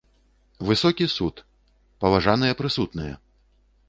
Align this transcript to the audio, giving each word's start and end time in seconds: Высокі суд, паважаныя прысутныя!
Высокі 0.69 1.05
суд, 1.15 1.35
паважаныя 2.05 2.57
прысутныя! 2.63 3.13